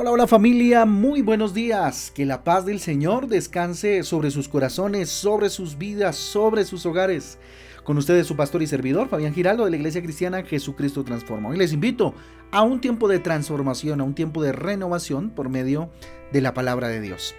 Hola, 0.00 0.12
hola 0.12 0.28
familia, 0.28 0.84
muy 0.84 1.22
buenos 1.22 1.54
días. 1.54 2.12
Que 2.14 2.24
la 2.24 2.44
paz 2.44 2.64
del 2.64 2.78
Señor 2.78 3.26
descanse 3.26 4.04
sobre 4.04 4.30
sus 4.30 4.48
corazones, 4.48 5.08
sobre 5.08 5.50
sus 5.50 5.76
vidas, 5.76 6.14
sobre 6.14 6.64
sus 6.64 6.86
hogares. 6.86 7.36
Con 7.82 7.98
ustedes 7.98 8.28
su 8.28 8.36
pastor 8.36 8.62
y 8.62 8.68
servidor, 8.68 9.08
Fabián 9.08 9.34
Giraldo, 9.34 9.64
de 9.64 9.72
la 9.72 9.76
Iglesia 9.76 10.00
Cristiana 10.00 10.44
Jesucristo 10.44 11.02
Transforma. 11.02 11.48
Hoy 11.48 11.56
les 11.56 11.72
invito 11.72 12.14
a 12.52 12.62
un 12.62 12.80
tiempo 12.80 13.08
de 13.08 13.18
transformación, 13.18 14.00
a 14.00 14.04
un 14.04 14.14
tiempo 14.14 14.40
de 14.40 14.52
renovación 14.52 15.30
por 15.30 15.48
medio 15.48 15.90
de 16.30 16.42
la 16.42 16.54
palabra 16.54 16.86
de 16.86 17.00
Dios. 17.00 17.34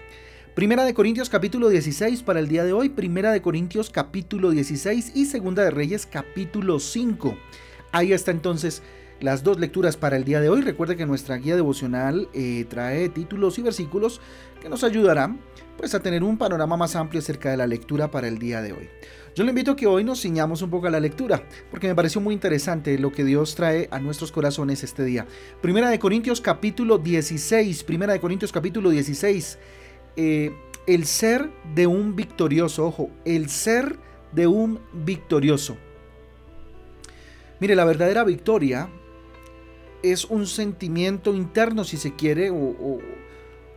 Primera 0.54 0.84
de 0.84 0.92
Corintios 0.92 1.30
capítulo 1.30 1.70
16 1.70 2.22
para 2.24 2.40
el 2.40 2.48
día 2.48 2.64
de 2.64 2.74
hoy, 2.74 2.90
Primera 2.90 3.32
de 3.32 3.40
Corintios 3.40 3.88
capítulo 3.88 4.50
16 4.50 5.12
y 5.14 5.24
Segunda 5.24 5.62
de 5.62 5.70
Reyes 5.70 6.04
capítulo 6.04 6.78
5. 6.78 7.38
Ahí 7.90 8.12
está 8.12 8.32
entonces 8.32 8.82
las 9.20 9.42
dos 9.44 9.58
lecturas 9.58 9.96
para 9.96 10.16
el 10.16 10.24
día 10.24 10.40
de 10.40 10.48
hoy. 10.48 10.62
Recuerde 10.62 10.96
que 10.96 11.06
nuestra 11.06 11.36
guía 11.36 11.54
devocional 11.54 12.28
eh, 12.32 12.64
trae 12.68 13.08
títulos 13.08 13.58
y 13.58 13.62
versículos 13.62 14.20
que 14.60 14.68
nos 14.68 14.82
ayudarán 14.84 15.40
pues, 15.76 15.94
a 15.94 16.00
tener 16.00 16.24
un 16.24 16.38
panorama 16.38 16.76
más 16.76 16.96
amplio 16.96 17.20
acerca 17.20 17.50
de 17.50 17.56
la 17.56 17.66
lectura 17.66 18.10
para 18.10 18.28
el 18.28 18.38
día 18.38 18.62
de 18.62 18.72
hoy. 18.72 18.88
Yo 19.34 19.44
le 19.44 19.50
invito 19.50 19.72
a 19.72 19.76
que 19.76 19.86
hoy 19.86 20.02
nos 20.02 20.20
ciñamos 20.20 20.60
un 20.62 20.70
poco 20.70 20.88
a 20.88 20.90
la 20.90 20.98
lectura, 20.98 21.44
porque 21.70 21.86
me 21.86 21.94
pareció 21.94 22.20
muy 22.20 22.34
interesante 22.34 22.98
lo 22.98 23.12
que 23.12 23.24
Dios 23.24 23.54
trae 23.54 23.88
a 23.92 24.00
nuestros 24.00 24.32
corazones 24.32 24.82
este 24.82 25.04
día. 25.04 25.26
Primera 25.60 25.88
de 25.88 25.98
Corintios 25.98 26.40
capítulo 26.40 26.98
16, 26.98 27.84
Primera 27.84 28.12
de 28.12 28.20
Corintios 28.20 28.50
capítulo 28.50 28.90
16. 28.90 29.58
Eh, 30.16 30.50
el 30.86 31.06
ser 31.06 31.48
de 31.74 31.86
un 31.86 32.16
victorioso, 32.16 32.86
ojo, 32.86 33.10
el 33.24 33.48
ser 33.48 33.98
de 34.32 34.48
un 34.48 34.80
victorioso. 34.92 35.76
Mire, 37.60 37.76
la 37.76 37.84
verdadera 37.84 38.24
victoria 38.24 38.88
es 40.02 40.24
un 40.24 40.46
sentimiento 40.46 41.34
interno, 41.34 41.84
si 41.84 41.96
se 41.96 42.14
quiere, 42.14 42.50
o, 42.50 42.98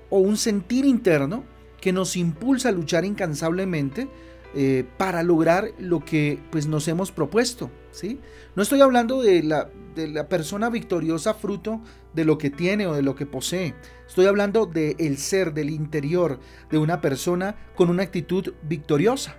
un 0.10 0.38
sentir 0.38 0.86
interno 0.86 1.44
que 1.82 1.92
nos 1.92 2.16
impulsa 2.16 2.70
a 2.70 2.72
luchar 2.72 3.04
incansablemente 3.04 4.08
eh, 4.56 4.86
para 4.98 5.24
lograr 5.24 5.72
lo 5.80 6.06
que 6.06 6.40
pues, 6.52 6.68
nos 6.68 6.88
hemos 6.88 7.12
propuesto. 7.12 7.72
¿sí? 7.92 8.20
No 8.56 8.62
estoy 8.62 8.82
hablando 8.82 9.22
de 9.22 9.42
la, 9.42 9.70
de 9.96 10.08
la 10.08 10.30
persona 10.30 10.70
victoriosa 10.70 11.34
fruto 11.34 11.82
de 12.14 12.26
lo 12.26 12.38
que 12.38 12.52
tiene 12.52 12.86
o 12.86 12.94
de 12.94 13.02
lo 13.02 13.16
que 13.16 13.26
posee. 13.26 13.74
Estoy 14.08 14.28
hablando 14.28 14.68
del 14.68 14.96
el 15.00 15.18
ser, 15.18 15.54
del 15.54 15.72
interior 15.72 16.40
de 16.70 16.78
una 16.78 17.02
persona 17.02 17.56
con 17.76 17.90
una 17.90 18.04
actitud 18.04 18.54
victoriosa. 18.62 19.36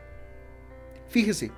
Fíjese, 1.09 1.53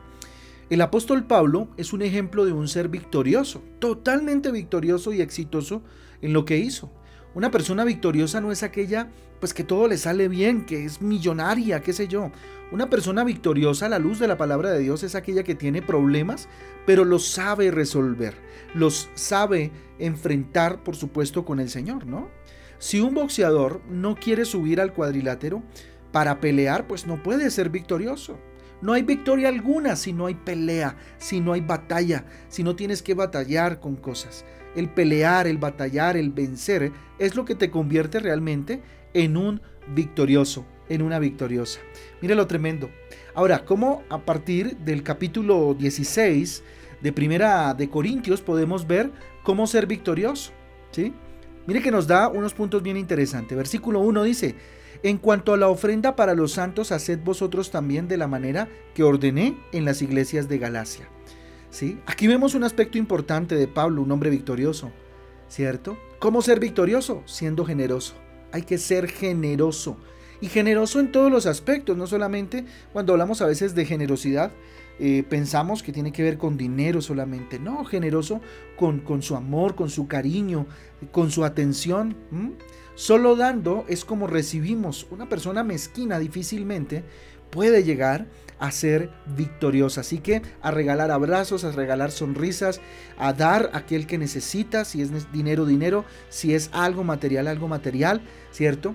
el 0.68 0.80
apóstol 0.80 1.24
Pablo 1.24 1.68
es 1.76 1.92
un 1.92 2.02
ejemplo 2.02 2.44
de 2.44 2.52
un 2.52 2.66
ser 2.66 2.88
victorioso, 2.88 3.62
totalmente 3.78 4.50
victorioso 4.50 5.12
y 5.12 5.20
exitoso 5.20 5.82
en 6.22 6.32
lo 6.32 6.44
que 6.44 6.58
hizo. 6.58 6.90
Una 7.34 7.50
persona 7.50 7.84
victoriosa 7.84 8.40
no 8.40 8.50
es 8.50 8.62
aquella 8.62 9.10
pues 9.38 9.52
que 9.54 9.64
todo 9.64 9.86
le 9.86 9.98
sale 9.98 10.28
bien, 10.28 10.64
que 10.64 10.84
es 10.84 11.02
millonaria, 11.02 11.82
qué 11.82 11.92
sé 11.92 12.08
yo. 12.08 12.32
Una 12.72 12.90
persona 12.90 13.22
victoriosa 13.22 13.86
a 13.86 13.88
la 13.90 13.98
luz 13.98 14.18
de 14.18 14.26
la 14.26 14.38
palabra 14.38 14.70
de 14.72 14.80
Dios 14.80 15.02
es 15.02 15.14
aquella 15.14 15.44
que 15.44 15.54
tiene 15.54 15.82
problemas, 15.82 16.48
pero 16.84 17.04
los 17.04 17.28
sabe 17.28 17.70
resolver, 17.70 18.34
los 18.74 19.08
sabe 19.14 19.70
enfrentar, 19.98 20.82
por 20.82 20.96
supuesto, 20.96 21.44
con 21.44 21.60
el 21.60 21.70
Señor, 21.70 22.06
¿no? 22.06 22.28
Si 22.78 23.00
un 23.00 23.14
boxeador 23.14 23.82
no 23.88 24.16
quiere 24.16 24.44
subir 24.44 24.80
al 24.80 24.92
cuadrilátero 24.92 25.62
para 26.12 26.40
pelear, 26.40 26.86
pues 26.86 27.06
no 27.06 27.22
puede 27.22 27.50
ser 27.50 27.70
victorioso. 27.70 28.38
No 28.82 28.92
hay 28.92 29.02
victoria 29.02 29.48
alguna 29.48 29.96
si 29.96 30.12
no 30.12 30.26
hay 30.26 30.34
pelea, 30.34 30.96
si 31.18 31.40
no 31.40 31.52
hay 31.52 31.60
batalla, 31.60 32.26
si 32.48 32.62
no 32.62 32.76
tienes 32.76 33.02
que 33.02 33.14
batallar 33.14 33.80
con 33.80 33.96
cosas. 33.96 34.44
El 34.74 34.90
pelear, 34.90 35.46
el 35.46 35.56
batallar, 35.56 36.16
el 36.16 36.30
vencer 36.30 36.92
es 37.18 37.34
lo 37.34 37.44
que 37.44 37.54
te 37.54 37.70
convierte 37.70 38.20
realmente 38.20 38.82
en 39.14 39.36
un 39.36 39.62
victorioso, 39.94 40.66
en 40.88 41.00
una 41.00 41.18
victoriosa. 41.18 41.80
Mire 42.20 42.34
lo 42.34 42.46
tremendo. 42.46 42.90
Ahora, 43.34 43.64
¿cómo 43.64 44.02
a 44.10 44.18
partir 44.18 44.76
del 44.78 45.02
capítulo 45.02 45.74
16 45.74 46.62
de 47.00 47.12
Primera 47.12 47.72
de 47.72 47.88
Corintios 47.88 48.42
podemos 48.42 48.86
ver 48.86 49.10
cómo 49.42 49.66
ser 49.66 49.86
victorioso? 49.86 50.52
¿Sí? 50.90 51.14
Mire 51.66 51.82
que 51.82 51.90
nos 51.90 52.06
da 52.06 52.28
unos 52.28 52.54
puntos 52.54 52.82
bien 52.82 52.96
interesantes. 52.96 53.56
Versículo 53.56 54.00
1 54.00 54.22
dice, 54.22 54.54
en 55.02 55.18
cuanto 55.18 55.52
a 55.52 55.56
la 55.56 55.68
ofrenda 55.68 56.16
para 56.16 56.34
los 56.34 56.52
santos, 56.52 56.92
haced 56.92 57.18
vosotros 57.24 57.70
también 57.70 58.08
de 58.08 58.16
la 58.16 58.28
manera 58.28 58.68
que 58.94 59.02
ordené 59.02 59.56
en 59.72 59.84
las 59.84 60.02
iglesias 60.02 60.48
de 60.48 60.58
Galacia. 60.58 61.08
¿Sí? 61.70 61.98
Aquí 62.06 62.26
vemos 62.26 62.54
un 62.54 62.64
aspecto 62.64 62.96
importante 62.96 63.54
de 63.54 63.68
Pablo, 63.68 64.02
un 64.02 64.10
hombre 64.10 64.30
victorioso, 64.30 64.92
¿cierto? 65.48 65.98
¿Cómo 66.18 66.40
ser 66.40 66.60
victorioso? 66.60 67.22
Siendo 67.26 67.64
generoso. 67.64 68.14
Hay 68.52 68.62
que 68.62 68.78
ser 68.78 69.08
generoso. 69.08 69.98
Y 70.40 70.48
generoso 70.48 71.00
en 71.00 71.12
todos 71.12 71.30
los 71.30 71.46
aspectos, 71.46 71.96
no 71.96 72.06
solamente 72.06 72.64
cuando 72.92 73.12
hablamos 73.12 73.42
a 73.42 73.46
veces 73.46 73.74
de 73.74 73.84
generosidad, 73.84 74.52
eh, 74.98 75.24
pensamos 75.28 75.82
que 75.82 75.92
tiene 75.92 76.12
que 76.12 76.22
ver 76.22 76.38
con 76.38 76.56
dinero 76.56 77.02
solamente. 77.02 77.58
No, 77.58 77.84
generoso 77.84 78.40
con, 78.76 79.00
con 79.00 79.22
su 79.22 79.36
amor, 79.36 79.74
con 79.74 79.90
su 79.90 80.06
cariño, 80.08 80.66
con 81.10 81.30
su 81.30 81.44
atención. 81.44 82.16
Solo 82.96 83.36
dando 83.36 83.84
es 83.88 84.06
como 84.06 84.26
recibimos. 84.26 85.06
Una 85.10 85.28
persona 85.28 85.62
mezquina 85.62 86.18
difícilmente 86.18 87.04
puede 87.50 87.84
llegar 87.84 88.26
a 88.58 88.70
ser 88.70 89.10
victoriosa. 89.36 90.00
Así 90.00 90.18
que 90.18 90.40
a 90.62 90.70
regalar 90.70 91.10
abrazos, 91.10 91.64
a 91.64 91.72
regalar 91.72 92.10
sonrisas, 92.10 92.80
a 93.18 93.34
dar 93.34 93.68
a 93.74 93.78
aquel 93.78 94.06
que 94.06 94.16
necesita, 94.16 94.86
si 94.86 95.02
es 95.02 95.30
dinero, 95.30 95.66
dinero, 95.66 96.06
si 96.30 96.54
es 96.54 96.70
algo 96.72 97.04
material, 97.04 97.48
algo 97.48 97.68
material, 97.68 98.22
¿cierto? 98.50 98.94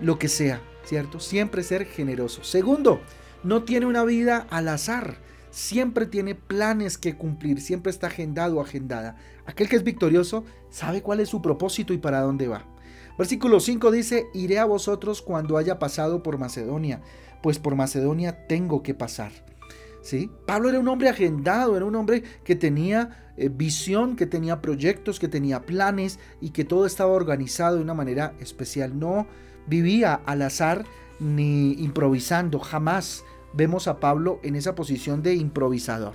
Lo 0.00 0.18
que 0.18 0.26
sea, 0.26 0.60
¿cierto? 0.84 1.20
Siempre 1.20 1.62
ser 1.62 1.86
generoso. 1.86 2.42
Segundo, 2.42 3.00
no 3.44 3.62
tiene 3.62 3.86
una 3.86 4.04
vida 4.04 4.48
al 4.50 4.66
azar. 4.66 5.18
Siempre 5.50 6.06
tiene 6.06 6.34
planes 6.34 6.98
que 6.98 7.16
cumplir, 7.16 7.60
siempre 7.60 7.90
está 7.90 8.08
agendado 8.08 8.56
o 8.56 8.60
agendada. 8.60 9.16
Aquel 9.46 9.68
que 9.68 9.76
es 9.76 9.84
victorioso 9.84 10.44
sabe 10.68 11.00
cuál 11.00 11.20
es 11.20 11.28
su 11.28 11.40
propósito 11.40 11.94
y 11.94 11.98
para 11.98 12.20
dónde 12.20 12.48
va. 12.48 12.66
Versículo 13.18 13.60
5 13.60 13.90
dice, 13.90 14.26
iré 14.34 14.58
a 14.58 14.64
vosotros 14.64 15.22
cuando 15.22 15.56
haya 15.56 15.78
pasado 15.78 16.22
por 16.22 16.38
Macedonia, 16.38 17.00
pues 17.42 17.58
por 17.58 17.74
Macedonia 17.74 18.46
tengo 18.46 18.82
que 18.82 18.94
pasar. 18.94 19.32
¿Sí? 20.02 20.30
Pablo 20.46 20.68
era 20.68 20.78
un 20.78 20.86
hombre 20.86 21.08
agendado, 21.08 21.76
era 21.76 21.84
un 21.84 21.96
hombre 21.96 22.22
que 22.44 22.54
tenía 22.54 23.32
eh, 23.36 23.48
visión, 23.48 24.14
que 24.14 24.26
tenía 24.26 24.60
proyectos, 24.60 25.18
que 25.18 25.26
tenía 25.26 25.66
planes 25.66 26.20
y 26.40 26.50
que 26.50 26.64
todo 26.64 26.86
estaba 26.86 27.10
organizado 27.12 27.76
de 27.76 27.82
una 27.82 27.94
manera 27.94 28.34
especial. 28.38 28.98
No 28.98 29.26
vivía 29.66 30.14
al 30.14 30.42
azar 30.42 30.84
ni 31.18 31.72
improvisando, 31.72 32.60
jamás 32.60 33.24
vemos 33.52 33.88
a 33.88 33.98
Pablo 33.98 34.38
en 34.44 34.54
esa 34.54 34.74
posición 34.74 35.22
de 35.22 35.34
improvisador. 35.34 36.14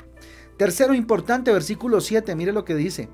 Tercero 0.58 0.94
importante, 0.94 1.52
versículo 1.52 2.02
7, 2.02 2.36
mire 2.36 2.54
lo 2.54 2.64
que 2.64 2.76
dice, 2.76 3.10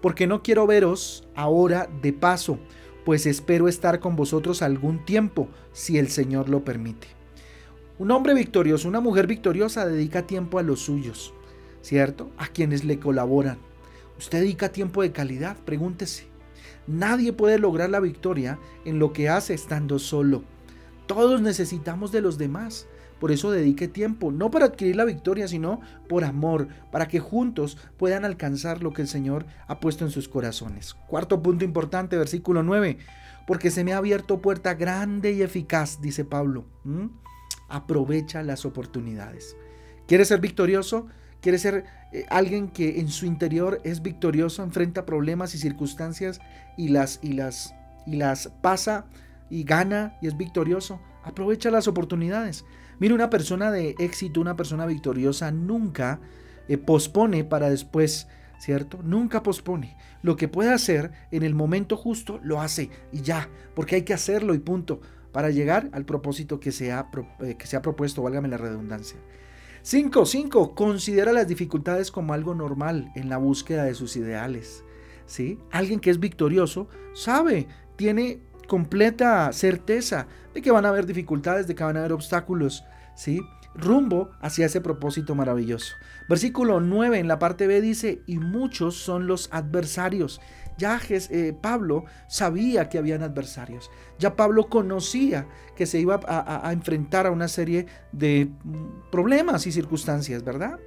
porque 0.00 0.26
no 0.26 0.42
quiero 0.42 0.66
veros 0.66 1.28
ahora 1.34 1.90
de 2.00 2.12
paso 2.12 2.58
pues 3.04 3.26
espero 3.26 3.68
estar 3.68 4.00
con 4.00 4.16
vosotros 4.16 4.62
algún 4.62 5.04
tiempo, 5.04 5.48
si 5.72 5.98
el 5.98 6.08
Señor 6.08 6.48
lo 6.48 6.64
permite. 6.64 7.08
Un 7.98 8.10
hombre 8.10 8.34
victorioso, 8.34 8.88
una 8.88 9.00
mujer 9.00 9.26
victoriosa 9.26 9.86
dedica 9.86 10.26
tiempo 10.26 10.58
a 10.58 10.62
los 10.62 10.80
suyos, 10.80 11.34
¿cierto? 11.82 12.30
A 12.36 12.48
quienes 12.48 12.84
le 12.84 12.98
colaboran. 12.98 13.58
¿Usted 14.18 14.40
dedica 14.40 14.70
tiempo 14.70 15.02
de 15.02 15.12
calidad? 15.12 15.56
Pregúntese. 15.64 16.26
Nadie 16.86 17.32
puede 17.32 17.58
lograr 17.58 17.90
la 17.90 18.00
victoria 18.00 18.58
en 18.84 18.98
lo 18.98 19.12
que 19.12 19.28
hace 19.28 19.54
estando 19.54 19.98
solo. 19.98 20.42
Todos 21.06 21.40
necesitamos 21.42 22.12
de 22.12 22.20
los 22.20 22.38
demás. 22.38 22.86
Por 23.22 23.30
eso 23.30 23.52
dedique 23.52 23.86
tiempo, 23.86 24.32
no 24.32 24.50
para 24.50 24.64
adquirir 24.64 24.96
la 24.96 25.04
victoria, 25.04 25.46
sino 25.46 25.80
por 26.08 26.24
amor, 26.24 26.66
para 26.90 27.06
que 27.06 27.20
juntos 27.20 27.78
puedan 27.96 28.24
alcanzar 28.24 28.82
lo 28.82 28.92
que 28.92 29.02
el 29.02 29.06
Señor 29.06 29.46
ha 29.68 29.78
puesto 29.78 30.04
en 30.04 30.10
sus 30.10 30.28
corazones. 30.28 30.94
Cuarto 31.06 31.40
punto 31.40 31.64
importante, 31.64 32.16
versículo 32.16 32.64
9. 32.64 32.98
Porque 33.46 33.70
se 33.70 33.84
me 33.84 33.92
ha 33.92 33.98
abierto 33.98 34.42
puerta 34.42 34.74
grande 34.74 35.30
y 35.30 35.42
eficaz, 35.42 36.00
dice 36.00 36.24
Pablo. 36.24 36.66
Aprovecha 37.68 38.42
las 38.42 38.64
oportunidades. 38.64 39.54
¿Quieres 40.08 40.26
ser 40.26 40.40
victorioso? 40.40 41.06
¿Quieres 41.40 41.62
ser 41.62 41.84
eh, 42.12 42.26
alguien 42.28 42.70
que 42.70 42.98
en 42.98 43.08
su 43.08 43.26
interior 43.26 43.80
es 43.84 44.02
victorioso, 44.02 44.64
enfrenta 44.64 45.06
problemas 45.06 45.54
y 45.54 45.58
circunstancias 45.58 46.40
y 46.76 46.88
las, 46.88 47.20
y 47.22 47.34
las, 47.34 47.72
y 48.04 48.16
las 48.16 48.48
pasa 48.48 49.06
y 49.48 49.62
gana 49.62 50.18
y 50.20 50.26
es 50.26 50.36
victorioso? 50.36 51.00
Aprovecha 51.22 51.70
las 51.70 51.86
oportunidades. 51.86 52.64
Mira, 52.98 53.14
una 53.14 53.30
persona 53.30 53.70
de 53.70 53.94
éxito, 53.98 54.40
una 54.40 54.56
persona 54.56 54.86
victoriosa 54.86 55.50
nunca 55.50 56.20
eh, 56.68 56.78
pospone 56.78 57.44
para 57.44 57.70
después, 57.70 58.28
¿cierto? 58.58 59.00
Nunca 59.02 59.42
pospone. 59.42 59.96
Lo 60.22 60.36
que 60.36 60.48
puede 60.48 60.72
hacer 60.72 61.12
en 61.30 61.42
el 61.42 61.54
momento 61.54 61.96
justo, 61.96 62.40
lo 62.42 62.60
hace 62.60 62.90
y 63.12 63.22
ya, 63.22 63.48
porque 63.74 63.96
hay 63.96 64.02
que 64.02 64.14
hacerlo 64.14 64.54
y 64.54 64.58
punto, 64.58 65.00
para 65.32 65.50
llegar 65.50 65.88
al 65.92 66.04
propósito 66.04 66.60
que 66.60 66.72
se 66.72 66.92
ha, 66.92 67.10
eh, 67.40 67.56
que 67.56 67.66
se 67.66 67.76
ha 67.76 67.82
propuesto, 67.82 68.22
válgame 68.22 68.48
la 68.48 68.58
redundancia. 68.58 69.18
5. 69.82 70.26
5. 70.26 70.74
Considera 70.74 71.32
las 71.32 71.48
dificultades 71.48 72.12
como 72.12 72.34
algo 72.34 72.54
normal 72.54 73.10
en 73.16 73.28
la 73.28 73.38
búsqueda 73.38 73.84
de 73.84 73.94
sus 73.94 74.16
ideales. 74.16 74.84
¿sí? 75.26 75.58
Alguien 75.72 75.98
que 75.98 76.10
es 76.10 76.20
victorioso 76.20 76.88
sabe, 77.14 77.66
tiene 77.96 78.40
completa 78.68 79.52
certeza 79.52 80.26
de 80.54 80.62
que 80.62 80.70
van 80.70 80.86
a 80.86 80.88
haber 80.88 81.06
dificultades, 81.06 81.66
de 81.66 81.74
que 81.74 81.84
van 81.84 81.96
a 81.96 82.00
haber 82.00 82.12
obstáculos, 82.12 82.84
¿sí? 83.14 83.40
rumbo 83.74 84.30
hacia 84.40 84.66
ese 84.66 84.80
propósito 84.80 85.34
maravilloso. 85.34 85.94
Versículo 86.28 86.80
9 86.80 87.18
en 87.18 87.28
la 87.28 87.38
parte 87.38 87.66
B 87.66 87.80
dice, 87.80 88.22
y 88.26 88.38
muchos 88.38 88.96
son 88.96 89.26
los 89.26 89.48
adversarios. 89.52 90.40
Ya 90.78 91.00
eh, 91.08 91.54
Pablo 91.60 92.04
sabía 92.28 92.88
que 92.88 92.98
habían 92.98 93.22
adversarios. 93.22 93.90
Ya 94.18 94.36
Pablo 94.36 94.68
conocía 94.68 95.46
que 95.76 95.86
se 95.86 96.00
iba 96.00 96.20
a, 96.26 96.72
enfrentar 96.72 97.26
a 97.26 97.30
una 97.30 97.48
serie 97.48 97.86
de 98.12 98.50
mm, 98.64 99.10
problemas 99.10 99.66
y 99.66 99.72
circunstancias, 99.72 100.44
¿verdad? 100.44 100.78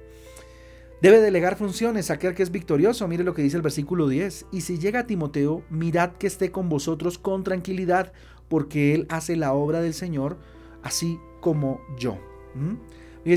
Debe 1.02 1.20
delegar 1.20 1.56
funciones 1.56 2.10
a 2.10 2.14
aquel 2.14 2.34
que 2.34 2.42
es 2.42 2.50
victorioso. 2.50 3.06
Mire 3.06 3.22
lo 3.22 3.34
que 3.34 3.42
dice 3.42 3.56
el 3.56 3.62
versículo 3.62 4.08
10. 4.08 4.46
Y 4.50 4.62
si 4.62 4.78
llega 4.78 5.06
Timoteo, 5.06 5.62
mirad 5.68 6.12
que 6.12 6.26
esté 6.26 6.50
con 6.50 6.68
vosotros 6.68 7.18
con 7.18 7.44
tranquilidad, 7.44 8.12
porque 8.48 8.94
él 8.94 9.06
hace 9.10 9.36
la 9.36 9.52
obra 9.52 9.82
del 9.82 9.92
Señor, 9.92 10.38
así 10.82 11.18
como 11.40 11.80
yo. 11.98 12.18
¿Mm? 12.54 12.76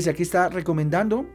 Aquí 0.08 0.22
está 0.22 0.48
recomendando 0.48 1.26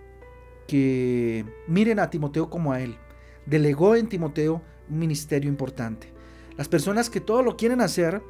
que 0.67 1.45
miren 1.67 1.99
a 1.99 2.09
Timoteo 2.09 2.49
como 2.49 2.71
a 2.71 2.81
él. 2.81 2.97
Delegó 3.45 3.95
en 3.95 4.07
Timoteo 4.07 4.63
un 4.89 4.99
ministerio 4.99 5.49
importante. 5.49 6.11
Las 6.57 6.67
personas 6.67 7.09
que 7.09 7.19
todo 7.19 7.43
lo 7.43 7.57
quieren 7.57 7.81
hacer, 7.81 8.23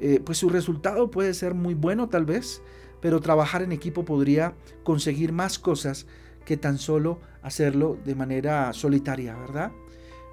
eh, 0.00 0.20
pues 0.22 0.36
su 0.38 0.50
resultado 0.50 1.10
puede 1.10 1.32
ser 1.32 1.54
muy 1.54 1.74
bueno 1.74 2.08
tal 2.08 2.26
vez, 2.26 2.60
pero 3.00 3.20
trabajar 3.20 3.62
en 3.62 3.72
equipo 3.72 4.04
podría 4.04 4.54
conseguir 4.82 5.32
más 5.32 5.58
cosas 5.58 6.06
que 6.48 6.56
tan 6.56 6.78
solo 6.78 7.20
hacerlo 7.42 7.98
de 8.06 8.14
manera 8.14 8.72
solitaria, 8.72 9.36
¿verdad? 9.36 9.70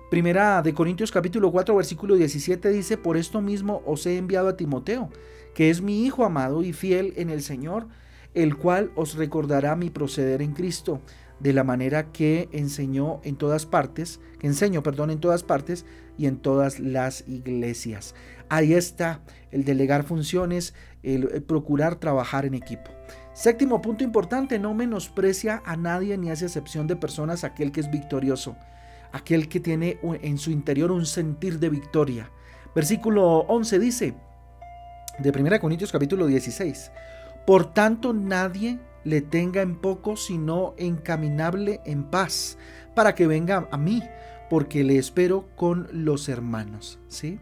Primera 0.09 0.61
de 0.61 0.73
Corintios 0.73 1.11
capítulo 1.11 1.51
4 1.51 1.75
versículo 1.75 2.15
17 2.15 2.69
dice, 2.69 2.97
por 2.97 3.17
esto 3.17 3.41
mismo 3.41 3.83
os 3.85 4.05
he 4.05 4.15
enviado 4.15 4.47
a 4.47 4.55
Timoteo, 4.55 5.09
que 5.53 5.69
es 5.69 5.81
mi 5.81 6.05
hijo 6.05 6.23
amado 6.23 6.63
y 6.63 6.71
fiel 6.71 7.11
en 7.17 7.29
el 7.29 7.41
Señor, 7.41 7.87
el 8.33 8.55
cual 8.55 8.93
os 8.95 9.15
recordará 9.15 9.75
mi 9.75 9.89
proceder 9.89 10.41
en 10.41 10.53
Cristo, 10.53 11.01
de 11.41 11.51
la 11.51 11.65
manera 11.65 12.13
que 12.13 12.47
enseñó 12.53 13.19
en 13.25 13.35
todas 13.35 13.65
partes, 13.65 14.21
que 14.39 14.47
enseño, 14.47 14.83
perdón, 14.83 15.11
en 15.11 15.19
todas 15.19 15.43
partes 15.43 15.85
y 16.17 16.27
en 16.27 16.37
todas 16.37 16.79
las 16.79 17.27
iglesias. 17.27 18.15
Ahí 18.47 18.73
está 18.73 19.19
el 19.51 19.65
delegar 19.65 20.05
funciones, 20.05 20.73
el, 21.03 21.43
procurar 21.43 21.95
trabajar 21.95 22.45
en 22.45 22.53
equipo. 22.53 22.89
Séptimo 23.35 23.81
punto 23.81 24.05
importante, 24.05 24.59
no 24.59 24.73
menosprecia 24.73 25.61
a 25.65 25.75
nadie 25.75 26.17
ni 26.17 26.31
hace 26.31 26.45
excepción 26.45 26.87
de 26.87 26.95
personas 26.95 27.43
aquel 27.43 27.73
que 27.73 27.81
es 27.81 27.91
victorioso, 27.91 28.55
aquel 29.11 29.49
que 29.49 29.59
tiene 29.59 29.99
en 30.03 30.37
su 30.37 30.51
interior 30.51 30.89
un 30.89 31.05
sentir 31.05 31.59
de 31.59 31.67
victoria. 31.67 32.31
Versículo 32.73 33.39
11 33.39 33.79
dice, 33.79 34.15
de 35.19 35.29
1 35.31 35.59
Corintios 35.59 35.91
capítulo 35.91 36.27
16, 36.27 36.93
por 37.45 37.73
tanto, 37.73 38.13
nadie 38.13 38.79
le 39.03 39.19
tenga 39.19 39.61
en 39.61 39.75
poco, 39.81 40.15
sino 40.15 40.73
encaminable 40.77 41.81
en 41.85 42.05
paz, 42.05 42.57
para 42.95 43.15
que 43.15 43.27
venga 43.27 43.67
a 43.69 43.77
mí, 43.77 44.01
porque 44.49 44.85
le 44.85 44.97
espero 44.97 45.49
con 45.57 45.89
los 45.91 46.29
hermanos. 46.29 46.99
¿sí? 47.09 47.39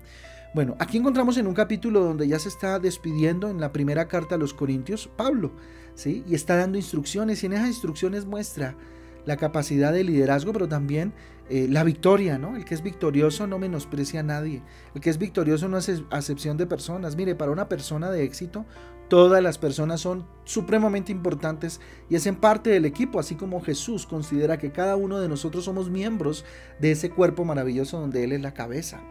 Bueno, 0.54 0.76
aquí 0.78 0.98
encontramos 0.98 1.38
en 1.38 1.48
un 1.48 1.56
capítulo 1.56 2.02
donde 2.02 2.28
ya 2.28 2.38
se 2.38 2.48
está 2.48 2.78
despidiendo 2.78 3.50
en 3.50 3.60
la 3.60 3.72
primera 3.72 4.08
carta 4.08 4.36
a 4.36 4.38
los 4.38 4.54
Corintios 4.54 5.10
Pablo, 5.18 5.52
¿sí? 5.96 6.24
y 6.28 6.36
está 6.36 6.56
dando 6.56 6.78
instrucciones, 6.78 7.42
y 7.42 7.48
en 7.48 7.54
esas 7.54 7.70
instrucciones 7.70 8.28
muestra 8.28 8.78
la 9.26 9.36
capacidad 9.38 9.92
de 9.92 10.04
liderazgo, 10.04 10.54
pero 10.54 10.68
también 10.68 11.14
eh, 11.50 11.68
la 11.68 11.84
victoria, 11.84 12.38
¿no? 12.38 12.56
El 12.56 12.66
que 12.66 12.76
es 12.76 12.84
victorioso 12.84 13.48
no 13.48 13.58
menosprecia 13.58 14.20
a 14.20 14.24
nadie. 14.24 14.62
El 14.94 15.02
que 15.02 15.10
es 15.10 15.18
victorioso 15.18 15.68
no 15.70 15.78
hace 15.78 16.04
acepción 16.12 16.58
de 16.58 16.68
personas. 16.68 17.16
Mire, 17.16 17.34
para 17.34 17.52
una 17.52 17.68
persona 17.68 18.12
de 18.12 18.24
éxito, 18.24 18.66
todas 19.10 19.42
las 19.42 19.58
personas 19.58 20.02
son 20.02 20.28
supremamente 20.44 21.12
importantes 21.12 21.82
y 22.10 22.16
hacen 22.16 22.36
parte 22.36 22.70
del 22.70 22.86
equipo, 22.86 23.20
así 23.20 23.36
como 23.36 23.62
Jesús 23.62 24.06
considera 24.06 24.58
que 24.58 24.72
cada 24.72 24.98
uno 24.98 25.20
de 25.20 25.30
nosotros 25.30 25.64
somos 25.66 25.90
miembros 25.90 26.46
de 26.80 26.92
ese 26.92 27.10
cuerpo 27.10 27.44
maravilloso 27.44 28.00
donde 28.00 28.24
Él 28.24 28.34
es 28.34 28.42
la 28.42 28.54
cabeza. 28.54 29.02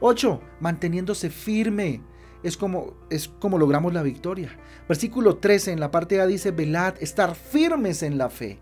8. 0.00 0.40
Manteniéndose 0.60 1.30
firme. 1.30 2.02
Es 2.42 2.56
como, 2.56 2.94
es 3.10 3.28
como 3.28 3.58
logramos 3.58 3.94
la 3.94 4.02
victoria. 4.02 4.50
Versículo 4.86 5.38
13 5.38 5.72
en 5.72 5.80
la 5.80 5.90
parte 5.90 6.20
A 6.20 6.26
dice, 6.26 6.50
velad, 6.50 6.94
estar 7.00 7.34
firmes 7.34 8.02
en 8.02 8.18
la 8.18 8.28
fe. 8.28 8.58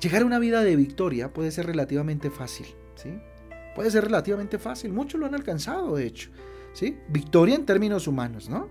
Llegar 0.00 0.22
a 0.22 0.26
una 0.26 0.38
vida 0.38 0.62
de 0.62 0.76
victoria 0.76 1.32
puede 1.32 1.50
ser 1.50 1.66
relativamente 1.66 2.30
fácil, 2.30 2.66
¿sí? 2.96 3.18
Puede 3.74 3.90
ser 3.90 4.04
relativamente 4.04 4.58
fácil, 4.58 4.92
muchos 4.92 5.18
lo 5.18 5.26
han 5.26 5.34
alcanzado, 5.34 5.96
de 5.96 6.06
hecho, 6.06 6.30
¿sí? 6.72 6.98
Victoria 7.08 7.54
en 7.54 7.66
términos 7.66 8.06
humanos, 8.06 8.48
¿no? 8.48 8.68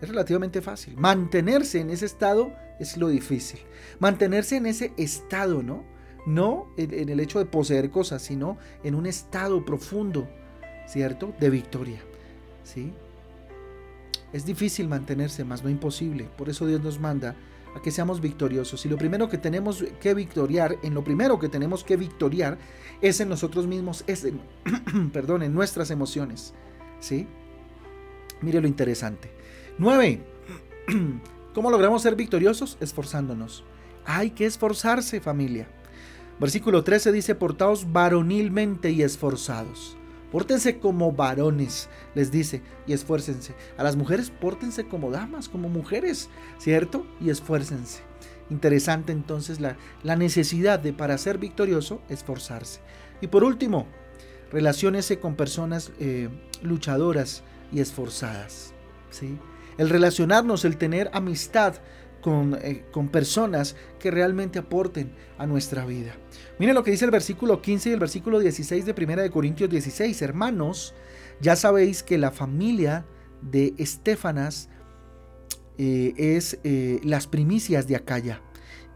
Es 0.00 0.08
relativamente 0.08 0.62
fácil. 0.62 0.96
Mantenerse 0.96 1.80
en 1.80 1.90
ese 1.90 2.06
estado 2.06 2.52
es 2.78 2.96
lo 2.96 3.08
difícil. 3.08 3.58
Mantenerse 3.98 4.56
en 4.56 4.66
ese 4.66 4.92
estado, 4.96 5.62
¿no? 5.62 5.84
No 6.26 6.68
en, 6.76 7.08
el 7.08 7.20
hecho 7.20 7.38
de 7.38 7.46
poseer 7.46 7.90
cosas, 7.90 8.22
sino 8.22 8.58
en 8.84 8.94
un 8.94 9.06
estado 9.06 9.64
profundo, 9.64 10.28
¿cierto? 10.88 11.34
De 11.38 11.50
victoria, 11.50 12.00
¿sí? 12.64 12.92
Es 14.32 14.44
difícil 14.44 14.88
mantenerse, 14.88 15.44
más 15.44 15.62
no 15.62 15.70
imposible. 15.70 16.28
Por 16.36 16.48
eso 16.48 16.66
Dios 16.66 16.82
nos 16.82 16.98
manda 16.98 17.36
a 17.74 17.80
que 17.80 17.90
seamos 17.90 18.20
victoriosos. 18.20 18.84
Y 18.84 18.88
lo 18.88 18.98
primero 18.98 19.28
que 19.28 19.38
tenemos 19.38 19.84
que 20.00 20.14
victoriar, 20.14 20.76
en 20.82 20.94
lo 20.94 21.04
primero 21.04 21.38
que 21.38 21.48
tenemos 21.48 21.84
que 21.84 21.96
victoriar 21.96 22.58
es 23.00 23.20
en 23.20 23.28
nosotros 23.28 23.66
mismos, 23.66 24.04
es 24.06 24.24
en, 24.24 24.40
perdón, 25.12 25.42
en 25.42 25.54
nuestras 25.54 25.90
emociones. 25.90 26.52
¿Sí? 27.00 27.26
Mire 28.40 28.60
lo 28.60 28.68
interesante. 28.68 29.30
9. 29.78 30.20
¿Cómo 31.54 31.70
logramos 31.70 32.02
ser 32.02 32.16
victoriosos? 32.16 32.76
Esforzándonos. 32.80 33.64
Hay 34.04 34.30
que 34.30 34.46
esforzarse, 34.46 35.20
familia. 35.20 35.68
Versículo 36.38 36.84
13 36.84 37.12
dice, 37.12 37.34
portaos 37.34 37.92
varonilmente 37.92 38.90
y 38.90 39.02
esforzados. 39.02 39.97
Pórtense 40.30 40.78
como 40.78 41.12
varones, 41.12 41.88
les 42.14 42.30
dice, 42.30 42.62
y 42.86 42.92
esfuércense. 42.92 43.54
A 43.76 43.82
las 43.82 43.96
mujeres, 43.96 44.30
pórtense 44.30 44.86
como 44.86 45.10
damas, 45.10 45.48
como 45.48 45.68
mujeres, 45.68 46.28
¿cierto? 46.58 47.06
Y 47.20 47.30
esfuércense. 47.30 48.02
Interesante 48.50 49.12
entonces 49.12 49.60
la, 49.60 49.76
la 50.02 50.16
necesidad 50.16 50.78
de, 50.78 50.92
para 50.92 51.18
ser 51.18 51.38
victorioso, 51.38 52.02
esforzarse. 52.08 52.80
Y 53.20 53.28
por 53.28 53.44
último, 53.44 53.86
relaciónese 54.50 55.18
con 55.18 55.34
personas 55.34 55.92
eh, 55.98 56.28
luchadoras 56.62 57.42
y 57.72 57.80
esforzadas. 57.80 58.72
¿sí? 59.10 59.38
El 59.76 59.90
relacionarnos, 59.90 60.64
el 60.64 60.76
tener 60.76 61.10
amistad 61.12 61.74
con, 62.20 62.58
eh, 62.62 62.84
con, 62.90 63.08
personas 63.08 63.76
que 63.98 64.10
realmente 64.10 64.58
aporten 64.58 65.12
a 65.38 65.46
nuestra 65.46 65.84
vida. 65.84 66.14
Miren 66.58 66.74
lo 66.74 66.82
que 66.82 66.90
dice 66.90 67.04
el 67.04 67.10
versículo 67.10 67.62
15 67.62 67.90
y 67.90 67.92
el 67.92 68.00
versículo 68.00 68.38
16 68.38 68.84
de 68.84 68.94
1 68.96 69.22
de 69.22 69.30
Corintios 69.30 69.70
16. 69.70 70.20
Hermanos, 70.22 70.94
ya 71.40 71.56
sabéis 71.56 72.02
que 72.02 72.18
la 72.18 72.30
familia 72.30 73.06
de 73.42 73.74
Estefanas 73.78 74.68
eh, 75.78 76.14
es 76.16 76.58
eh, 76.64 77.00
las 77.04 77.26
primicias 77.26 77.86
de 77.86 77.96
Acaya 77.96 78.42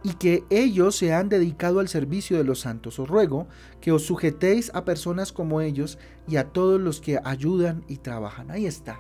y 0.03 0.15
que 0.15 0.43
ellos 0.51 0.97
se 0.97 1.15
han 1.15 1.29
dedicado 1.29 1.79
al 1.79 1.89
servicio 1.89 2.37
de 2.37 2.45
los 2.45 2.61
santos. 2.61 2.99
Os 2.99 3.09
ruego 3.09 3.47
que 3.81 3.93
os 3.93 4.05
sujetéis 4.05 4.71
a 4.75 4.85
personas 4.85 5.33
como 5.33 5.61
ellos 5.61 5.99
y 6.27 6.37
a 6.37 6.49
todos 6.49 6.81
los 6.81 7.01
que 7.01 7.21
ayudan 7.23 7.85
y 7.87 7.99
trabajan. 7.99 8.51
Ahí 8.51 8.67
está 8.67 8.99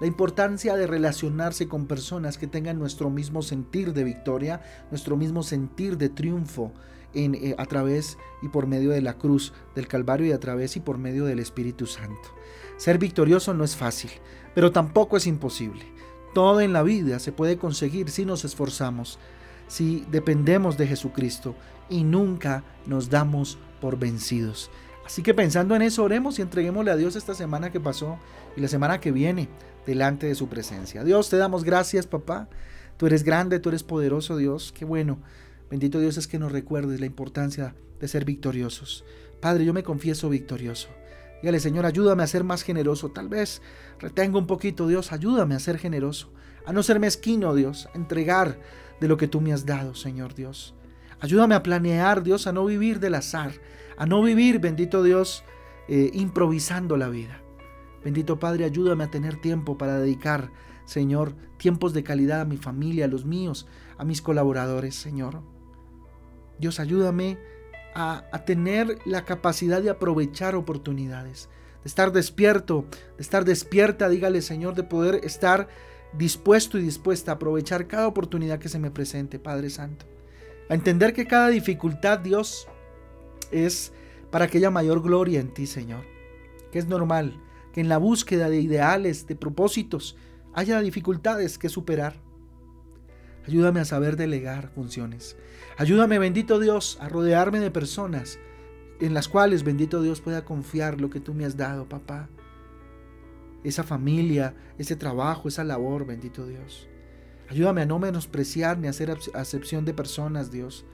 la 0.00 0.06
importancia 0.06 0.76
de 0.76 0.86
relacionarse 0.86 1.68
con 1.68 1.86
personas 1.86 2.38
que 2.38 2.46
tengan 2.46 2.78
nuestro 2.78 3.10
mismo 3.10 3.42
sentir 3.42 3.92
de 3.92 4.04
victoria, 4.04 4.60
nuestro 4.90 5.16
mismo 5.16 5.42
sentir 5.42 5.96
de 5.96 6.08
triunfo 6.08 6.72
en, 7.14 7.34
eh, 7.34 7.54
a 7.58 7.66
través 7.66 8.18
y 8.42 8.48
por 8.48 8.66
medio 8.66 8.90
de 8.90 9.00
la 9.00 9.14
cruz 9.14 9.52
del 9.74 9.88
Calvario 9.88 10.26
y 10.26 10.32
a 10.32 10.40
través 10.40 10.76
y 10.76 10.80
por 10.80 10.98
medio 10.98 11.24
del 11.24 11.38
Espíritu 11.38 11.86
Santo. 11.86 12.28
Ser 12.76 12.98
victorioso 12.98 13.54
no 13.54 13.64
es 13.64 13.74
fácil, 13.74 14.10
pero 14.54 14.70
tampoco 14.70 15.16
es 15.16 15.26
imposible. 15.26 15.84
Todo 16.34 16.60
en 16.60 16.74
la 16.74 16.82
vida 16.82 17.18
se 17.18 17.32
puede 17.32 17.56
conseguir 17.56 18.10
si 18.10 18.26
nos 18.26 18.44
esforzamos, 18.44 19.18
si 19.68 20.04
dependemos 20.10 20.76
de 20.76 20.86
Jesucristo 20.86 21.54
y 21.88 22.04
nunca 22.04 22.64
nos 22.84 23.08
damos 23.08 23.58
por 23.80 23.98
vencidos. 23.98 24.70
Así 25.06 25.22
que 25.22 25.34
pensando 25.34 25.74
en 25.76 25.82
eso, 25.82 26.02
oremos 26.02 26.38
y 26.38 26.42
entreguémosle 26.42 26.90
a 26.90 26.96
Dios 26.96 27.16
esta 27.16 27.34
semana 27.34 27.70
que 27.70 27.80
pasó 27.80 28.18
y 28.56 28.60
la 28.60 28.68
semana 28.68 29.00
que 29.00 29.12
viene 29.12 29.48
delante 29.86 30.26
de 30.26 30.34
su 30.34 30.48
presencia. 30.48 31.04
Dios, 31.04 31.30
te 31.30 31.36
damos 31.36 31.64
gracias, 31.64 32.06
papá. 32.06 32.48
Tú 32.96 33.06
eres 33.06 33.22
grande, 33.22 33.60
tú 33.60 33.68
eres 33.70 33.82
poderoso, 33.82 34.36
Dios. 34.36 34.72
Qué 34.76 34.84
bueno. 34.84 35.18
Bendito 35.70 36.00
Dios 36.00 36.16
es 36.16 36.26
que 36.26 36.38
nos 36.38 36.52
recuerdes 36.52 37.00
la 37.00 37.06
importancia 37.06 37.74
de 38.00 38.08
ser 38.08 38.24
victoriosos. 38.24 39.04
Padre, 39.40 39.64
yo 39.64 39.72
me 39.72 39.82
confieso 39.82 40.28
victorioso. 40.28 40.88
Dígale, 41.42 41.60
Señor, 41.60 41.86
ayúdame 41.86 42.22
a 42.22 42.26
ser 42.26 42.44
más 42.44 42.62
generoso. 42.62 43.10
Tal 43.10 43.28
vez 43.28 43.62
retengo 43.98 44.38
un 44.38 44.46
poquito, 44.46 44.86
Dios, 44.86 45.12
ayúdame 45.12 45.54
a 45.54 45.60
ser 45.60 45.78
generoso. 45.78 46.32
A 46.64 46.72
no 46.72 46.82
ser 46.82 46.98
mezquino, 46.98 47.54
Dios, 47.54 47.88
a 47.92 47.96
entregar 47.96 48.58
de 49.00 49.08
lo 49.08 49.16
que 49.16 49.28
tú 49.28 49.40
me 49.40 49.52
has 49.52 49.66
dado, 49.66 49.94
Señor 49.94 50.34
Dios. 50.34 50.74
Ayúdame 51.20 51.54
a 51.54 51.62
planear, 51.62 52.22
Dios, 52.22 52.46
a 52.46 52.52
no 52.52 52.64
vivir 52.64 53.00
del 53.00 53.14
azar, 53.14 53.52
a 53.96 54.06
no 54.06 54.22
vivir, 54.22 54.58
bendito 54.58 55.02
Dios, 55.02 55.44
eh, 55.88 56.10
improvisando 56.12 56.96
la 56.96 57.08
vida. 57.08 57.40
Bendito 58.06 58.38
Padre, 58.38 58.64
ayúdame 58.64 59.02
a 59.02 59.10
tener 59.10 59.34
tiempo 59.40 59.76
para 59.76 59.98
dedicar, 59.98 60.52
Señor, 60.84 61.34
tiempos 61.56 61.92
de 61.92 62.04
calidad 62.04 62.42
a 62.42 62.44
mi 62.44 62.56
familia, 62.56 63.06
a 63.06 63.08
los 63.08 63.24
míos, 63.24 63.66
a 63.98 64.04
mis 64.04 64.22
colaboradores, 64.22 64.94
Señor. 64.94 65.42
Dios, 66.60 66.78
ayúdame 66.78 67.36
a, 67.96 68.22
tener 68.46 69.00
la 69.06 69.24
capacidad 69.24 69.82
de 69.82 69.90
aprovechar 69.90 70.54
oportunidades, 70.54 71.48
de 71.82 71.88
estar 71.88 72.12
despierto, 72.12 72.84
de 73.16 73.22
estar 73.22 73.44
despierta, 73.44 74.08
dígale, 74.08 74.40
Señor, 74.40 74.76
de 74.76 74.84
poder 74.84 75.24
estar 75.24 75.66
dispuesto 76.16 76.78
y 76.78 76.82
dispuesta 76.82 77.32
a 77.32 77.34
aprovechar 77.34 77.88
cada 77.88 78.06
oportunidad 78.06 78.60
que 78.60 78.68
se 78.68 78.78
me 78.78 78.92
presente, 78.92 79.40
Padre 79.40 79.68
Santo. 79.68 80.06
A 80.70 80.74
entender 80.74 81.12
que 81.12 81.26
cada 81.26 81.48
dificultad, 81.48 82.20
Dios, 82.20 82.68
es 83.50 83.92
para 84.30 84.46
que 84.46 84.58
haya 84.58 84.70
mayor 84.70 85.02
gloria 85.02 85.40
en 85.40 85.52
ti, 85.52 85.66
Señor. 85.66 86.04
Que 86.70 86.78
es 86.78 86.86
normal 86.86 87.42
en 87.76 87.88
la 87.88 87.98
búsqueda 87.98 88.48
de 88.50 88.60
ideales, 88.60 89.26
de 89.26 89.36
propósitos, 89.36 90.16
haya 90.54 90.80
dificultades 90.80 91.58
que 91.58 91.68
superar. 91.68 92.14
Ayúdame 93.46 93.80
a 93.80 93.84
saber 93.84 94.16
delegar 94.16 94.70
funciones. 94.70 95.36
Ayúdame, 95.76 96.18
bendito 96.18 96.58
Dios, 96.58 96.98
a 97.00 97.08
rodearme 97.08 97.60
de 97.60 97.70
personas 97.70 98.38
en 98.98 99.14
las 99.14 99.28
cuales, 99.28 99.62
bendito 99.62 100.02
Dios, 100.02 100.20
pueda 100.20 100.44
confiar 100.44 101.00
lo 101.00 101.10
que 101.10 101.20
tú 101.20 101.34
me 101.34 101.44
has 101.44 101.56
dado, 101.56 101.88
papá. 101.88 102.28
Esa 103.62 103.82
familia, 103.82 104.54
ese 104.78 104.96
trabajo, 104.96 105.48
esa 105.48 105.64
labor, 105.64 106.06
bendito 106.06 106.46
Dios. 106.46 106.88
Ayúdame 107.48 107.82
a 107.82 107.86
no 107.86 107.98
menospreciar 107.98 108.78
ni 108.78 108.86
a 108.86 108.90
hacer 108.90 109.16
acepción 109.34 109.84
de 109.84 109.94
personas, 109.94 110.50
Dios, 110.50 110.84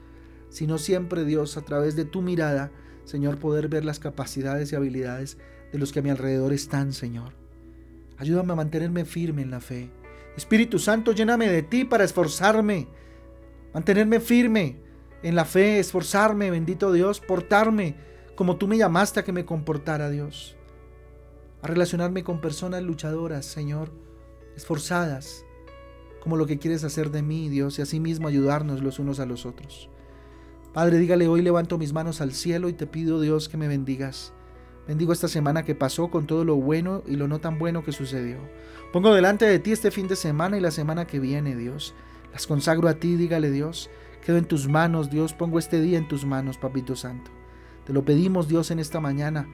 sino 0.49 0.77
siempre, 0.77 1.25
Dios, 1.25 1.57
a 1.57 1.61
través 1.61 1.95
de 1.95 2.05
tu 2.05 2.21
mirada, 2.21 2.71
Señor, 3.05 3.37
poder 3.37 3.69
ver 3.69 3.85
las 3.85 3.99
capacidades 3.99 4.71
y 4.71 4.75
habilidades 4.75 5.37
de 5.73 5.79
los 5.79 5.91
que 5.91 5.99
a 5.99 6.01
mi 6.01 6.11
alrededor 6.11 6.53
están, 6.53 6.93
Señor. 6.93 7.33
Ayúdame 8.17 8.53
a 8.53 8.55
mantenerme 8.55 9.03
firme 9.03 9.41
en 9.41 9.51
la 9.51 9.59
fe. 9.59 9.89
Espíritu 10.37 10.79
Santo, 10.79 11.11
lléname 11.11 11.49
de 11.49 11.63
ti 11.63 11.83
para 11.83 12.03
esforzarme, 12.03 12.87
mantenerme 13.73 14.19
firme 14.19 14.77
en 15.23 15.35
la 15.35 15.45
fe, 15.45 15.79
esforzarme, 15.79 16.51
bendito 16.51 16.93
Dios, 16.93 17.19
portarme 17.19 17.95
como 18.35 18.57
tú 18.57 18.67
me 18.67 18.77
llamaste 18.77 19.19
a 19.19 19.23
que 19.23 19.31
me 19.31 19.45
comportara, 19.45 20.09
Dios. 20.09 20.55
A 21.61 21.67
relacionarme 21.67 22.23
con 22.23 22.39
personas 22.39 22.83
luchadoras, 22.83 23.45
Señor, 23.45 23.91
esforzadas, 24.55 25.43
como 26.21 26.37
lo 26.37 26.45
que 26.45 26.59
quieres 26.59 26.83
hacer 26.83 27.09
de 27.09 27.21
mí, 27.21 27.49
Dios, 27.49 27.79
y 27.79 27.81
asimismo 27.81 28.27
ayudarnos 28.27 28.81
los 28.81 28.99
unos 28.99 29.19
a 29.19 29.25
los 29.25 29.45
otros. 29.45 29.89
Padre, 30.71 30.97
dígale, 30.97 31.27
hoy 31.27 31.41
levanto 31.41 31.77
mis 31.77 31.93
manos 31.93 32.21
al 32.21 32.31
cielo 32.31 32.69
y 32.69 32.73
te 32.73 32.87
pido, 32.87 33.21
Dios, 33.21 33.49
que 33.49 33.57
me 33.57 33.67
bendigas. 33.67 34.33
Bendigo 34.87 35.13
esta 35.13 35.29
semana 35.29 35.63
que 35.63 35.75
pasó 35.75 36.09
con 36.09 36.27
todo 36.27 36.43
lo 36.43 36.55
bueno 36.55 37.03
y 37.07 37.15
lo 37.15 37.27
no 37.27 37.39
tan 37.39 37.57
bueno 37.57 37.83
que 37.83 37.93
sucedió. 37.93 38.37
Pongo 38.91 39.13
delante 39.13 39.45
de 39.45 39.59
ti 39.59 39.71
este 39.71 39.91
fin 39.91 40.07
de 40.07 40.15
semana 40.15 40.57
y 40.57 40.61
la 40.61 40.71
semana 40.71 41.07
que 41.07 41.19
viene, 41.19 41.55
Dios. 41.55 41.93
Las 42.33 42.47
consagro 42.47 42.89
a 42.89 42.95
ti, 42.95 43.15
dígale 43.15 43.49
Dios. 43.49 43.89
Quedo 44.25 44.37
en 44.37 44.45
tus 44.45 44.67
manos, 44.67 45.09
Dios. 45.09 45.33
Pongo 45.33 45.57
este 45.57 45.79
día 45.79 45.97
en 45.97 46.07
tus 46.07 46.25
manos, 46.25 46.57
Papito 46.57 46.95
Santo. 46.95 47.31
Te 47.85 47.93
lo 47.93 48.03
pedimos, 48.03 48.47
Dios, 48.47 48.71
en 48.71 48.79
esta 48.79 48.99
mañana, 48.99 49.47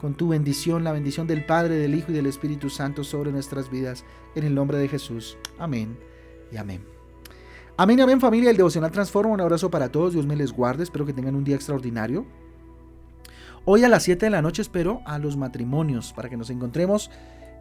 con 0.00 0.14
tu 0.14 0.28
bendición, 0.28 0.84
la 0.84 0.92
bendición 0.92 1.26
del 1.26 1.44
Padre, 1.44 1.76
del 1.76 1.94
Hijo 1.94 2.10
y 2.10 2.14
del 2.14 2.26
Espíritu 2.26 2.68
Santo 2.68 3.04
sobre 3.04 3.32
nuestras 3.32 3.70
vidas, 3.70 4.04
en 4.34 4.44
el 4.44 4.54
nombre 4.54 4.78
de 4.78 4.88
Jesús. 4.88 5.38
Amén 5.58 5.96
y 6.52 6.56
amén. 6.56 6.84
Amén 7.76 7.98
y 7.98 8.02
amén 8.02 8.20
familia, 8.20 8.50
el 8.50 8.56
devocional 8.56 8.92
transforma. 8.92 9.32
Un 9.32 9.40
abrazo 9.40 9.70
para 9.70 9.90
todos, 9.90 10.12
Dios 10.12 10.26
me 10.26 10.36
les 10.36 10.52
guarde, 10.52 10.84
espero 10.84 11.06
que 11.06 11.12
tengan 11.12 11.34
un 11.34 11.44
día 11.44 11.56
extraordinario. 11.56 12.24
Hoy 13.66 13.82
a 13.82 13.88
las 13.88 14.02
7 14.02 14.26
de 14.26 14.30
la 14.30 14.42
noche 14.42 14.60
espero 14.60 15.00
a 15.06 15.18
los 15.18 15.38
matrimonios 15.38 16.12
para 16.12 16.28
que 16.28 16.36
nos 16.36 16.50
encontremos 16.50 17.10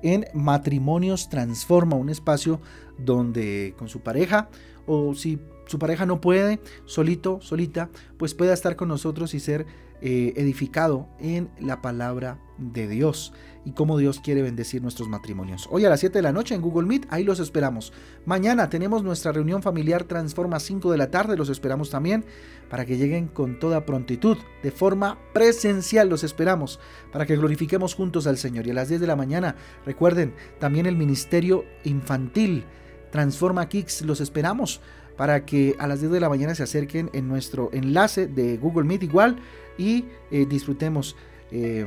en 0.01 0.25
Matrimonios 0.33 1.29
Transforma, 1.29 1.95
un 1.95 2.09
espacio 2.09 2.59
donde 2.97 3.73
con 3.77 3.87
su 3.87 4.01
pareja 4.01 4.49
o 4.85 5.15
si 5.15 5.39
su 5.65 5.79
pareja 5.79 6.05
no 6.05 6.21
puede, 6.21 6.59
solito, 6.85 7.39
solita, 7.41 7.89
pues 8.17 8.33
pueda 8.33 8.53
estar 8.53 8.75
con 8.75 8.87
nosotros 8.87 9.33
y 9.33 9.39
ser 9.39 9.65
eh, 10.05 10.33
edificado 10.35 11.07
en 11.19 11.49
la 11.61 11.81
palabra 11.81 12.37
de 12.57 12.89
Dios 12.89 13.31
y 13.63 13.71
cómo 13.71 13.97
Dios 13.97 14.19
quiere 14.19 14.41
bendecir 14.41 14.81
nuestros 14.81 15.07
matrimonios. 15.07 15.69
Hoy 15.71 15.85
a 15.85 15.89
las 15.89 16.01
7 16.01 16.17
de 16.17 16.21
la 16.21 16.33
noche 16.33 16.55
en 16.55 16.61
Google 16.61 16.85
Meet, 16.87 17.07
ahí 17.09 17.23
los 17.23 17.39
esperamos. 17.39 17.93
Mañana 18.25 18.69
tenemos 18.69 19.01
nuestra 19.03 19.31
reunión 19.31 19.61
familiar 19.61 20.03
Transforma 20.03 20.59
5 20.59 20.91
de 20.91 20.97
la 20.97 21.09
tarde, 21.09 21.37
los 21.37 21.47
esperamos 21.47 21.89
también 21.89 22.25
para 22.69 22.85
que 22.85 22.97
lleguen 22.97 23.29
con 23.29 23.59
toda 23.59 23.85
prontitud, 23.85 24.37
de 24.61 24.71
forma 24.71 25.17
presencial 25.33 26.09
los 26.09 26.25
esperamos, 26.25 26.81
para 27.13 27.25
que 27.25 27.37
glorifiquemos 27.37 27.95
juntos 27.95 28.27
al 28.27 28.37
Señor. 28.37 28.67
Y 28.67 28.71
a 28.71 28.73
las 28.73 28.89
10 28.89 28.99
de 28.99 29.07
la 29.07 29.15
mañana, 29.15 29.55
recuerden, 29.85 30.33
también 30.59 30.85
el 30.85 30.97
Ministerio 30.97 31.63
Infantil 31.85 32.65
Transforma 33.09 33.69
Kicks, 33.69 34.01
los 34.01 34.19
esperamos 34.19 34.81
para 35.17 35.45
que 35.45 35.75
a 35.79 35.87
las 35.87 35.99
10 35.99 36.11
de 36.11 36.19
la 36.19 36.29
mañana 36.29 36.55
se 36.55 36.63
acerquen 36.63 37.09
en 37.13 37.27
nuestro 37.27 37.69
enlace 37.73 38.27
de 38.27 38.57
Google 38.57 38.85
Meet 38.85 39.03
igual 39.03 39.37
y 39.77 40.05
eh, 40.31 40.45
disfrutemos 40.47 41.15
eh, 41.51 41.85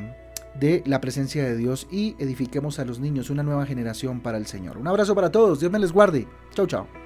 de 0.59 0.83
la 0.87 1.01
presencia 1.01 1.45
de 1.45 1.57
Dios 1.57 1.87
y 1.91 2.17
edifiquemos 2.19 2.79
a 2.79 2.85
los 2.85 2.99
niños 2.99 3.31
una 3.31 3.43
nueva 3.43 3.67
generación 3.67 4.21
para 4.21 4.39
el 4.39 4.47
Señor. 4.47 4.79
Un 4.79 4.89
abrazo 4.89 5.15
para 5.15 5.31
todos, 5.31 5.61
Dios 5.61 5.73
me 5.73 5.79
les 5.79 5.93
guarde. 5.93 6.27
Chau, 6.55 6.67
chao. 6.67 7.06